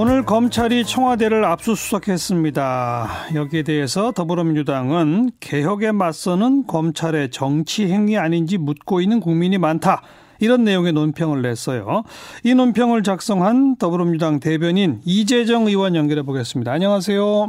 [0.00, 3.08] 오늘 검찰이 청와대를 압수수색했습니다.
[3.34, 10.02] 여기에 대해서 더불어민주당은 개혁에 맞서는 검찰의 정치 행위 아닌지 묻고 있는 국민이 많다.
[10.38, 12.04] 이런 내용의 논평을 냈어요.
[12.44, 16.70] 이 논평을 작성한 더불어민주당 대변인 이재정 의원 연결해 보겠습니다.
[16.70, 17.48] 안녕하세요.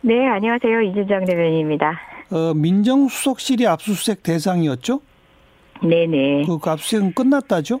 [0.00, 0.80] 네, 안녕하세요.
[0.80, 2.00] 이재정 대변인입니다.
[2.30, 5.02] 어, 민정수석실이 압수수색 대상이었죠?
[5.82, 6.46] 네네.
[6.46, 7.80] 그 압수수색은 끝났다죠?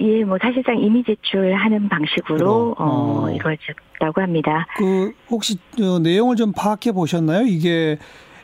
[0.00, 3.30] 예, 뭐 사실상 이미 제출하는 방식으로 어, 어, 어.
[3.30, 4.66] 이루어졌다고 합니다.
[4.76, 7.46] 그 혹시 어, 내용을 좀 파악해 보셨나요?
[7.46, 7.98] 이게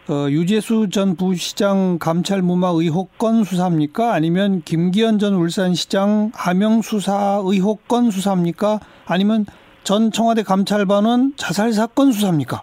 [0.09, 4.13] 어, 유재수 전 부시장 감찰 무마 의혹 건 수사입니까?
[4.13, 8.79] 아니면 김기현 전 울산시장 하명 수사 의혹 건 수사입니까?
[9.07, 9.47] 아니면
[9.83, 12.63] 전 청와대 감찰반원 자살 사건 수사입니까?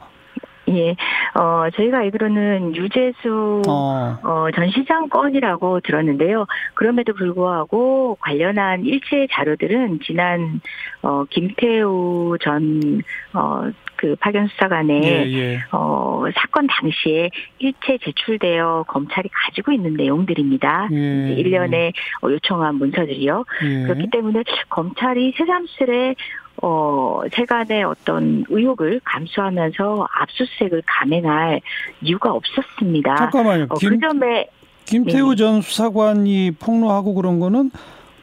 [0.69, 0.95] 예,
[1.35, 6.45] 어, 저희가 알기로는 유재수 어, 어, 전 시장 건이라고 들었는데요.
[6.73, 10.61] 그럼에도 불구하고 관련한 일체 자료들은 지난
[11.01, 13.01] 어, 김태우 전
[13.33, 13.69] 어,
[14.03, 15.59] 그 파견 수사관의 예, 예.
[15.71, 20.89] 어, 사건 당시에 일체 제출되어 검찰이 가지고 있는 내용들입니다.
[20.91, 23.45] 예, 이제 일련의 어, 요청한 문서들이요.
[23.63, 23.83] 예.
[23.83, 26.15] 그렇기 때문에 검찰이 새삼스레
[26.61, 31.61] 어, 세간의 어떤 의혹을 감수하면서 압수수색을 감행할
[32.01, 33.15] 이유가 없었습니다.
[33.15, 33.67] 잠깐만요.
[33.69, 34.47] 어, 김, 그 점에
[34.83, 35.35] 김태우 네.
[35.37, 37.71] 전 수사관이 폭로하고 그런 거는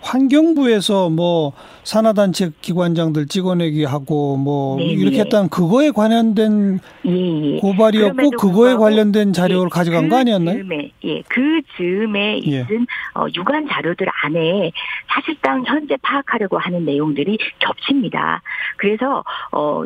[0.03, 1.53] 환경부에서 뭐
[1.85, 5.23] 산하단체 기관장들 찍어내기 하고 뭐 네, 이렇게 네.
[5.23, 7.59] 했다는 그거에 관련된 예, 예.
[7.59, 10.57] 고발이었고 그거에 관련된 자료를 예, 가져간 그 거 아니었나요?
[10.59, 12.61] 즈음에, 예, 그 즈음에 예.
[12.61, 14.73] 있은 어, 유관 자료들 안에
[15.09, 18.43] 사실상 현재 파악하려고 하는 내용들이 겹칩니다.
[18.77, 19.85] 그래서 어.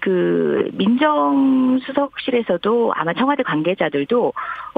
[0.00, 4.32] 그 민정수석실에서도 아마 청와대 관계자들도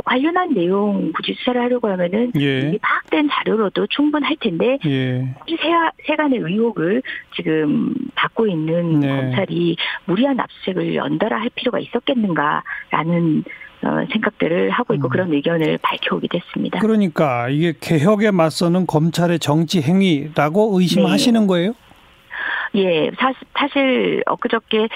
[0.05, 2.61] 관련한 내용 굳이 수사를 하려고 하면은 예.
[2.61, 5.35] 이미 파악된 자료로도 충분할 텐데 예.
[5.47, 5.69] 이 세,
[6.07, 7.03] 세간의 의혹을
[7.37, 9.09] 지금 받고 있는 네.
[9.09, 13.45] 검찰이 무리한 압수색을 연달아 할 필요가 있었겠는가라는
[13.85, 15.11] 어, 생각들을 하고 있고 음.
[15.11, 16.79] 그런 의견을 밝혀오기도 했습니다.
[16.79, 21.47] 그러니까 이게 개혁에 맞서는 검찰의 정치 행위라고 의심하시는 네.
[21.47, 21.75] 거예요?
[22.75, 24.89] 예, 사실, 사실 엊그저께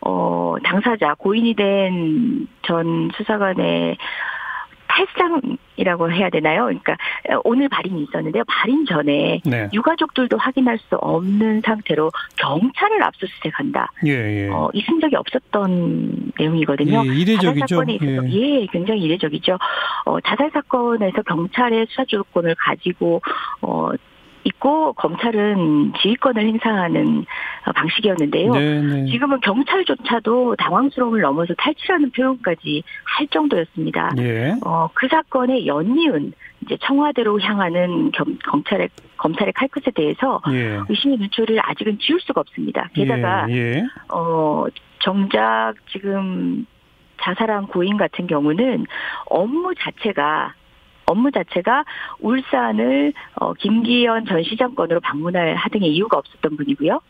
[0.00, 3.96] 어, 당사자 고인이 된 전 수사관의
[4.86, 6.64] 탈상이라고 해야 되나요?
[6.66, 6.96] 그러니까
[7.42, 8.44] 오늘 발인이 있었는데요.
[8.46, 9.68] 발인 전에 네.
[9.72, 13.90] 유가족들도 확인할 수 없는 상태로 경찰을 압수수색한다.
[14.06, 14.48] 예, 예.
[14.50, 17.02] 어, 있은 적이 없었던 내용이거든요.
[17.06, 17.66] 예, 이례적이죠.
[17.66, 18.60] 자살 사건에 있어서 예.
[18.62, 18.66] 예.
[18.70, 19.58] 굉장히 이례적이죠.
[20.06, 23.20] 어, 자살 사건에서 경찰의 수사 주도권을 가지고
[23.62, 23.90] 어,
[24.44, 27.24] 있고 검찰은 지휘권을 행사하는
[27.66, 28.52] 어, 방식이었는데요.
[28.52, 29.04] 네, 네.
[29.06, 34.12] 지금은 경찰조차도 당황스러움을 넘어서 탈취라는 표현까지 할 정도였습니다.
[34.18, 34.54] 예.
[34.64, 36.32] 어, 그 사건의 연이은
[36.62, 40.78] 이제 청와대로 향하는 겸- 경찰의 검찰의 칼끝에 대해서 예.
[40.88, 42.88] 의심의 눈초리를 아직은 지울 수가 없습니다.
[42.94, 43.84] 게다가 예, 예.
[44.12, 44.66] 어
[45.00, 46.66] 정작 지금
[47.22, 48.86] 자살한 고인 같은 경우는
[49.26, 50.52] 업무 자체가
[51.06, 51.84] 업무 자체가
[52.20, 57.00] 울산을 어, 김기현 전 시장 건으로 방문할 하등의 이유가 없었던 분이고요.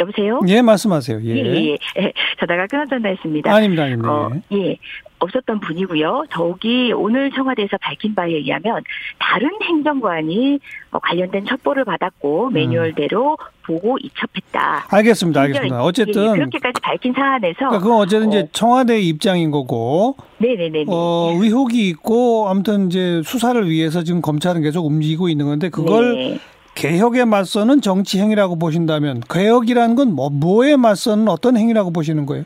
[0.00, 0.40] 여보세요?
[0.48, 1.20] 예, 말씀하세요.
[1.24, 1.36] 예.
[1.36, 2.12] 예, 예, 예.
[2.38, 3.52] 전화가 끊어졌나 했습니다.
[3.52, 4.10] 아닙니다, 아닙니다.
[4.10, 4.76] 어, 예.
[5.20, 6.26] 없었던 분이고요.
[6.30, 8.82] 더욱이 오늘 청와대에서 밝힌 바에 의하면
[9.18, 10.60] 다른 행정관이
[10.92, 14.86] 어, 관련된 첩보를 받았고 매뉴얼대로 보고 이첩했다.
[14.90, 15.76] 알겠습니다, 알겠습니다.
[15.76, 18.48] 예, 어쨌든 그렇게까지 밝힌 사안에서 그러니까 그건 어쨌든 이제 어.
[18.52, 20.84] 청와대의 입장인 거고 네네네.
[20.88, 26.38] 어, 의혹이 있고 아무튼 이제 수사를 위해서 지금 검찰은 계속 움직이고 있는 건데 그걸 네.
[26.74, 32.44] 개혁에 맞서는 정치 행위라고 보신다면 개혁이라는 건 뭐, 뭐에 맞서는 어떤 행위라고 보시는 거예요?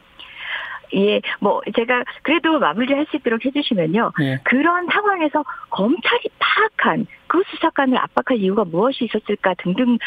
[0.94, 4.12] 예, 뭐 제가 그래도 마무리할 수 있도록 해주시면요.
[4.21, 4.41] 예.
[4.44, 9.99] 그런 상황에서 검찰이 파악한 그 수사관을 압박할 이유가 무엇이 있었을까 등등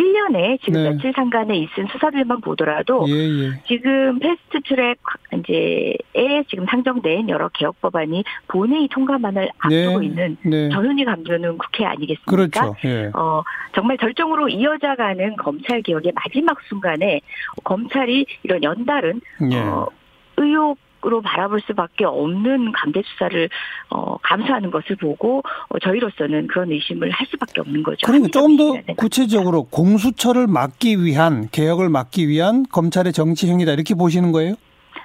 [0.00, 0.90] 1년에 지금 네.
[0.90, 3.62] 며칠 상간에 있은 수사들만 보더라도 예, 예.
[3.66, 4.98] 지금 패스트트랙
[5.34, 10.70] 이제에 지금 상정된 여러 개혁 법안이 본회의 통과만을 앞두고 있는 네.
[10.70, 12.30] 전훈희 감독는 국회 아니겠습니까?
[12.30, 12.76] 그렇죠.
[12.84, 13.10] 예.
[13.14, 13.42] 어,
[13.74, 17.20] 정말 절정으로 이어져가는 검찰 개혁의 마지막 순간에
[17.64, 19.20] 검찰이 이런 연달은
[19.52, 19.56] 예.
[19.58, 19.86] 어,
[20.38, 23.48] 의혹으 로 바라볼 수밖에 없는 강제 수사를
[23.88, 28.06] 어, 감수하는 것을 보고 어, 저희로서는 그런 의심을 할 수밖에 없는 거죠.
[28.06, 33.94] 그러니까 조금 더 의심이라는 구체적으로 공수처를 막기 위한 개혁을 막기 위한 검찰의 정치 행위다 이렇게
[33.94, 34.56] 보시는 거예요?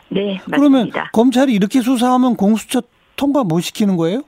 [0.10, 1.10] 네, 그러면 맞습니다.
[1.14, 2.82] 검찰이 이렇게 수사하면 공수처
[3.16, 4.24] 통과 못 시키는 거예요?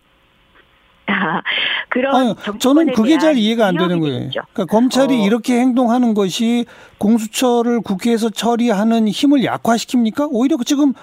[1.89, 4.25] 그런 아니, 저는 그게 잘 이해가 안 되는 거예요.
[4.25, 4.41] 있죠.
[4.53, 5.25] 그러니까 검찰이 어.
[5.25, 6.65] 이렇게 행동하는 것이
[6.97, 10.27] 공수처를 국회에서 처리하는 힘을 약화시킵니까?
[10.31, 10.93] 오히려 지금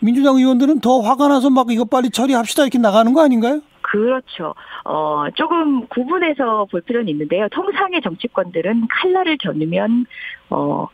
[0.00, 3.60] 민주당 의원들은 더 화가 나서 막 이거 빨리 처리합시다 이렇게 나가는 거 아닌가요?
[3.82, 4.54] 그렇죠.
[4.84, 7.48] 어, 조금 구분해서 볼 필요는 있는데요.
[7.50, 10.06] 통상의 정치권들은 칼날을 겨누면,
[10.50, 10.88] 어,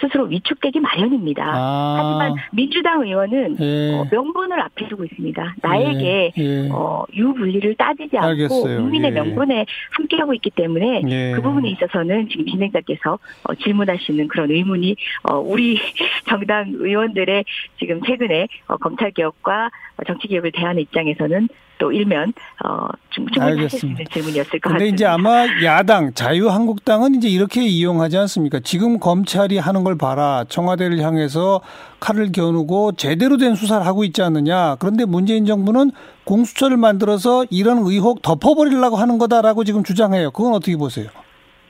[0.00, 1.44] 스스로 위축되기 마련입니다.
[1.44, 1.96] 아.
[1.98, 3.94] 하지만 민주당 의원은 예.
[3.94, 5.56] 어, 명분을 앞에 두고 있습니다.
[5.62, 6.42] 나에게 예.
[6.42, 6.68] 예.
[6.70, 8.78] 어, 유분리를 따지지 않고 알겠어요.
[8.78, 9.14] 국민의 예.
[9.14, 11.32] 명분에 함께하고 있기 때문에 예.
[11.34, 15.78] 그 부분에 있어서는 지금 진행자께서 어, 질문하시는 그런 의문이 어, 우리
[16.28, 17.44] 정당 의원들의
[17.78, 19.70] 지금 최근에 어, 검찰 개혁과
[20.06, 22.32] 정치 개혁을 대하는 입장에서는 또 일면
[22.64, 24.94] 어 충분히 하실 수 있는 질문이었을 것 같습니다.
[24.94, 28.60] 이제 아마 야당 자유한국당은 이제 이렇게 이용하지 않습니까?
[28.60, 30.44] 지금 검찰이 하는 걸 봐라.
[30.48, 31.60] 청와대를 향해서
[32.00, 34.76] 칼을 겨누고 제대로 된 수사를 하고 있지 않느냐.
[34.76, 35.90] 그런데 문재인 정부는
[36.24, 40.30] 공수처를 만들어서 이런 의혹 덮어버리려고 하는 거다라고 지금 주장해요.
[40.30, 41.08] 그건 어떻게 보세요?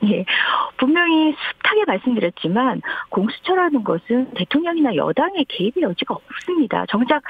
[0.05, 0.25] 예.
[0.77, 6.85] 분명히 숱하게 말씀드렸지만 공수처라는 것은 대통령이나 여당의 개입의 여지가 없습니다.
[6.89, 7.23] 정작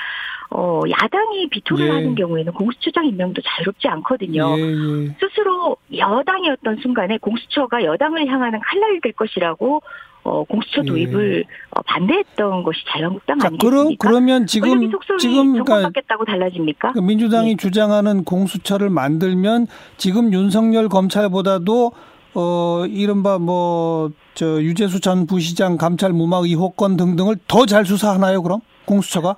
[0.51, 1.91] 어 야당이 비토를 예.
[1.91, 4.57] 하는 경우에는 공수처장 임명도 자유롭지 않거든요.
[4.59, 5.17] 예, 예.
[5.21, 9.83] 스스로 여당이었던 순간에 공수처가 여당을 향하는 칼날이 될 것이라고
[10.27, 10.87] 어, 공수처 예.
[10.87, 11.81] 도입을 예.
[11.87, 13.85] 반대했던 것이 자유한국당 자, 아니겠습니까?
[13.85, 16.93] 그럼, 그러면 지금 지금 그러니까 바뀌었다고 달라집니까?
[16.93, 17.57] 그 민주당이 예.
[17.57, 21.93] 주장하는 공수처를 만들면 지금 윤석열 검찰보다도
[22.39, 28.43] 어, 이른바 뭐, 저, 유재수 전 부시장 감찰 무마 의혹 건 등등을 더 잘 수사하나요,
[28.43, 28.61] 그럼?
[28.85, 29.37] 공수처가?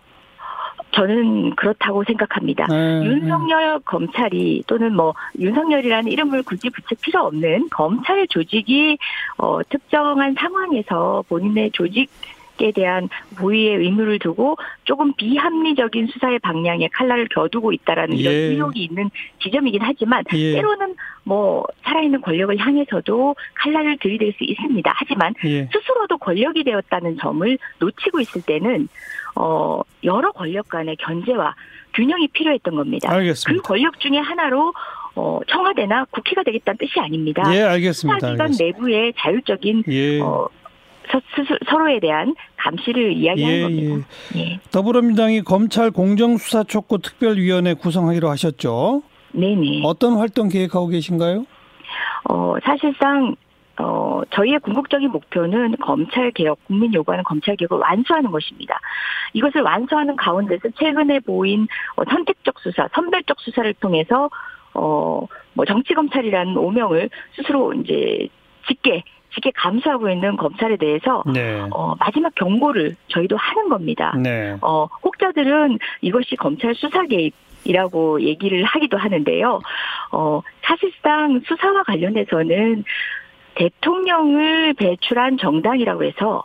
[0.90, 2.66] 저는 그렇다고 생각합니다.
[2.66, 3.78] 네, 윤석열 네.
[3.84, 8.98] 검찰이 또는 뭐 윤석열이라는 이름을 굳이 붙일 필요 없는 검찰 조직이
[9.36, 12.10] 어 특정한 상황에서 본인의 조직
[12.60, 13.08] 에 대한
[13.38, 18.20] 고의의 의무를 두고 조금 비합리적인 수사의 방향에 칼날을 겨두고 있다라는 예.
[18.20, 19.10] 이런 의혹이 있는
[19.40, 20.54] 지점이긴 하지만 예.
[20.54, 24.92] 때로는 뭐 살아있는 권력을 향해서도 칼날을 들이댈 수 있습니다.
[24.92, 25.68] 하지만 예.
[25.72, 28.88] 스스로도 권력이 되었다는 점을 놓치고 있을 때는
[29.36, 31.54] 어 여러 권력 간의 견제와
[31.94, 33.12] 균형이 필요했던 겁니다.
[33.12, 33.62] 알겠습니다.
[33.62, 34.72] 그 권력 중에 하나로
[35.14, 37.42] 어, 청와대나 국회가 되겠다는 뜻이 아닙니다.
[37.52, 38.20] 예, 알겠습니다.
[38.20, 40.20] 수사기관 내부의 자율적인 예.
[40.20, 40.48] 어,
[41.10, 44.06] 서 로에 대한 감시를 이야기하는 예, 겁니다.
[44.36, 44.40] 예.
[44.40, 44.60] 예.
[44.70, 49.02] 더불어민주당이 검찰 공정수사 촉구 특별위원회 구성하기로 하셨죠?
[49.32, 49.82] 네네.
[49.84, 51.46] 어떤 활동 계획하고 계신가요?
[52.28, 53.36] 어, 사실상
[53.80, 58.80] 어, 저희의 궁극적인 목표는 검찰 개혁, 국민 요구하는 검찰 개혁을 완수하는 것입니다.
[59.34, 64.30] 이것을 완수하는 가운데서 최근에 보인 어, 선택적 수사, 선별적 수사를 통해서
[64.74, 68.28] 어, 뭐 정치 검찰이라는 오명을 스스로 이제
[68.66, 71.66] 짓게 쉽게 감수하고 있는 검찰에 대해서 네.
[71.70, 74.14] 어, 마지막 경고를 저희도 하는 겁니다.
[74.16, 74.56] 네.
[74.62, 77.34] 어, 혹자들은 이것이 검찰 수사 개입
[77.64, 79.60] 이라고 얘기를 하기도 하는데요.
[80.12, 82.84] 어, 사실상 수사와 관련해서는
[83.56, 86.44] 대통령을 배출한 정당이라고 해서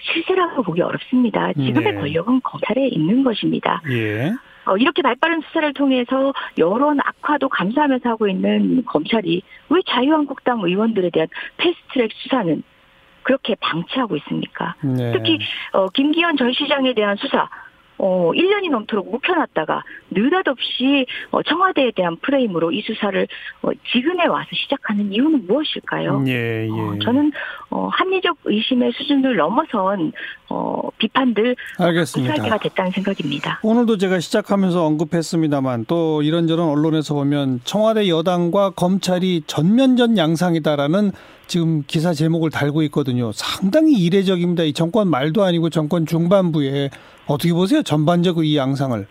[0.00, 1.52] 실세라고 보기 어렵습니다.
[1.52, 2.00] 지금의 네.
[2.00, 3.82] 권력은 검찰에 있는 것입니다.
[3.90, 4.32] 예.
[4.66, 11.28] 어, 이렇게 발빠른 수사를 통해서 여론 악화도 감수하면서 하고 있는 검찰이 왜 자유한국당 의원들에 대한
[11.56, 12.62] 패스트트랙 수사는
[13.22, 14.74] 그렇게 방치하고 있습니까?
[14.82, 15.12] 네.
[15.12, 15.38] 특히
[15.72, 17.48] 어, 김기현 전 시장에 대한 수사
[17.98, 23.26] 어, 1년이 넘도록 묵혀놨다가 느닷없이 어, 청와대에 대한 프레임으로 이 수사를
[23.62, 26.24] 어, 지금에 와서 시작하는 이유는 무엇일까요?
[26.26, 26.70] 예, 예.
[26.70, 27.32] 어, 저는
[27.70, 30.12] 어, 합리적 의심의 수준을 넘어선
[30.48, 32.34] 어, 비판들 알겠습니다.
[32.48, 33.60] 가 됐다는 생각입니다.
[33.62, 41.12] 오늘도 제가 시작하면서 언급했습니다만 또 이런저런 언론에서 보면 청와대 여당과 검찰이 전면전 양상이다라는
[41.46, 43.30] 지금 기사 제목을 달고 있거든요.
[43.32, 44.64] 상당히 이례적입니다.
[44.64, 46.90] 이 정권 말도 아니고 정권 중반부에
[47.26, 47.82] 어떻게 보세요?
[47.82, 49.06] 전반적으로 이 양상을.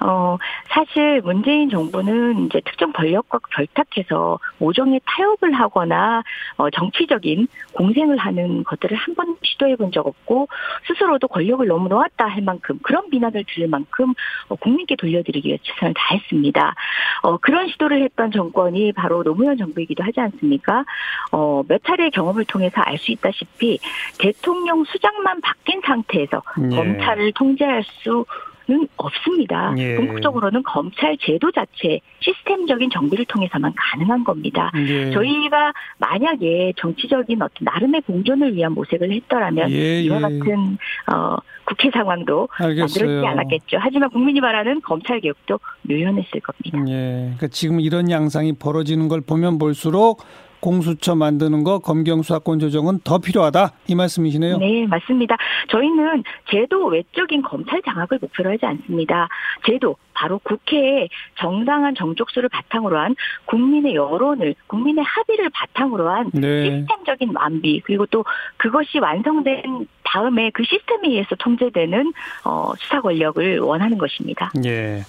[0.00, 0.36] 어,
[0.68, 6.22] 사실 문재인 정부는 이제 특정 권력과 결탁해서 오정에 타협을 하거나
[6.56, 10.48] 어, 정치적인 공생을 하는 것들을 한 번 시도해 본 적 없고
[10.86, 14.12] 스스로도 권력을 너무 놓았다 할 만큼 그런 비난을 들을 만큼
[14.48, 16.74] 어, 국민께 돌려드리기 위해 최선을 다했습니다.
[17.22, 20.84] 어, 그런 시도를 했던 정권이 바로 노무현 정부이기도 하지 않습니까?
[21.32, 23.78] 어, 몇 차례 경험을 통해서 알 수 있다시피
[24.18, 26.76] 대통령 수장만 바뀐 상태에서 네.
[26.76, 28.24] 검찰을 통제할 수
[28.68, 29.74] 는 없습니다.
[29.78, 29.96] 예.
[29.96, 34.70] 궁극적으로는 검찰 제도 자체 시스템적인 정비를 통해서만 가능한 겁니다.
[34.76, 35.10] 예.
[35.10, 40.20] 저희가 만약에 정치적인 어떤 나름의 공존을 위한 모색을 했더라면 예, 이와 예.
[40.20, 40.76] 같은
[41.10, 43.78] 어, 국회 상황도 만들어지지 않았겠죠.
[43.80, 45.58] 하지만 국민이 바라는 검찰 개혁도
[45.88, 46.92] 묘연했을 겁니다.
[46.92, 47.22] 예.
[47.22, 50.22] 그러니까 지금 이런 양상이 벌어지는 걸 보면 볼수록
[50.60, 54.58] 공수처 만드는 거 검경 수사권 조정은 더 필요하다 이 말씀이시네요.
[54.58, 55.36] 네, 맞습니다.
[55.68, 59.28] 저희는 제도 외적인 검찰 장악을 목표로 하지 않습니다.
[59.66, 63.14] 제도 바로 국회에 정당한 정족수를 바탕으로 한
[63.46, 66.64] 국민의 여론을 국민의 합의를 바탕으로 한 네.
[66.64, 68.24] 시스템적인 완비 그리고 또
[68.56, 72.12] 그것이 완성된 다음에 그 시스템에 의해서 통제되는
[72.44, 74.50] 어, 수사 권력을 원하는 것입니다.
[74.64, 75.02] 예.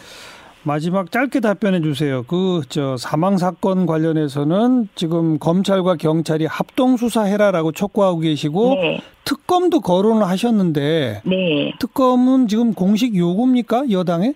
[0.63, 2.23] 마지막 짧게 답변해 주세요.
[2.23, 9.01] 그 저 사망 사건 관련해서는 지금 검찰과 경찰이 합동 수사해라라고 촉구하고 계시고 네.
[9.25, 11.73] 특검도 거론을 하셨는데 네.
[11.79, 14.33] 특검은 지금 공식 요구입니까 여당에?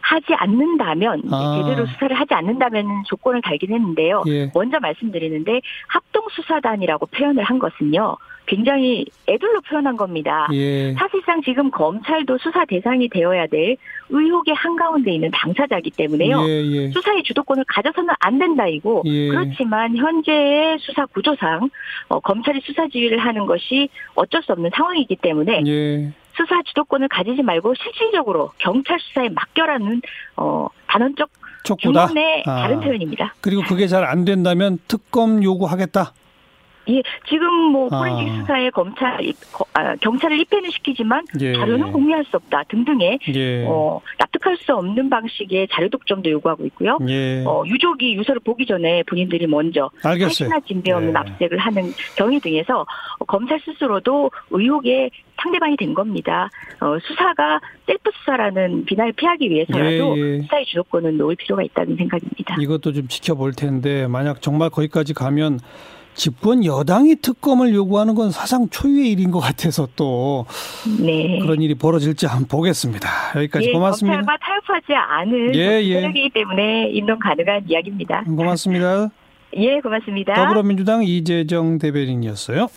[0.00, 1.62] 하지 않는다면 아.
[1.62, 4.22] 제대로 수사를 하지 않는다면 조건을 달긴 했는데요.
[4.28, 4.50] 예.
[4.54, 8.16] 먼저 말씀드리는데 합동 수사단이라고 표현을 한 것은요.
[8.46, 10.48] 굉장히 애들로 표현한 겁니다.
[10.52, 10.92] 예.
[10.94, 13.76] 사실상 지금 검찰도 수사 대상이 되어야 될
[14.10, 16.42] 의혹의 한가운데 있는 당사자이기 때문에요.
[16.46, 16.90] 예, 예.
[16.90, 19.28] 수사의 주도권을 가져서는 안 된다이고 예.
[19.28, 21.70] 그렇지만 현재의 수사 구조상
[22.08, 26.12] 어, 검찰이 수사 지휘를 하는 것이 어쩔 수 없는 상황이기 때문에 예.
[26.36, 30.02] 수사 주도권을 가지지 말고 실질적으로 경찰 수사에 맡겨라는
[30.36, 31.30] 어, 단언적
[31.62, 32.08] 촉구다.
[32.08, 32.62] 주문의 아.
[32.62, 33.34] 다른 표현입니다.
[33.40, 36.12] 그리고 그게 잘 안 된다면 특검 요구하겠다.
[36.88, 37.98] 예, 지금 뭐 아.
[37.98, 39.18] 포렌식 수사에 검찰
[39.74, 41.54] 아, 경찰을 입회는 시키지만 예.
[41.54, 43.64] 자료는 공개할 수 없다 등등의 예.
[43.66, 46.98] 어, 납득할 수 없는 방식의 자료 독점도 요구하고 있고요.
[47.08, 47.44] 예.
[47.46, 49.90] 어, 유족이 유서를 보기 전에 본인들이 먼저.
[50.00, 51.16] 사실나 진배 없는 예.
[51.16, 52.82] 압색을 하는 경위 등에서
[53.18, 55.10] 어, 검찰 스스로도 의혹의
[55.40, 56.48] 상대방이 된 겁니다.
[56.80, 60.40] 어, 수사가 셀프 수사라는 비난을 피하기 위해서라도 예, 예.
[60.42, 62.56] 수사의 주도권은 놓을 필요가 있다는 생각입니다.
[62.60, 65.58] 이것도 좀 지켜볼 텐데 만약 정말 거기까지 가면
[66.14, 70.46] 집권 여당이 특검을 요구하는 건 사상 초유의 일인 것 같아서 또
[71.00, 71.38] 네.
[71.40, 73.08] 그런 일이 벌어질지 한번 보겠습니다.
[73.36, 74.16] 여기까지 예, 고맙습니다.
[74.18, 75.94] 검찰과 타협하지 않은 예, 예.
[76.00, 78.24] 세력이기 때문에 인론 가능한 이야기입니다.
[78.24, 79.10] 고맙습니다.
[79.56, 80.34] 예, 고맙습니다.
[80.34, 82.68] 더불어민주당 이재정 대변인이었어요.